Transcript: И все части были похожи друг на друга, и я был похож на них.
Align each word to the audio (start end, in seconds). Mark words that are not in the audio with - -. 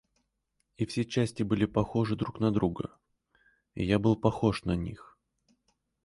И 0.77 0.87
все 0.87 1.05
части 1.05 1.43
были 1.43 1.65
похожи 1.67 2.15
друг 2.15 2.39
на 2.39 2.51
друга, 2.51 2.97
и 3.75 3.85
я 3.85 3.99
был 3.99 4.15
похож 4.15 4.63
на 4.63 4.75
них. 4.75 5.15